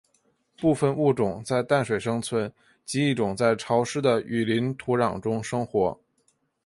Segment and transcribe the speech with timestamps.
[0.59, 2.51] 部分物种在淡水生存
[2.83, 5.95] 及一种在潮湿的雨林土壤中生活。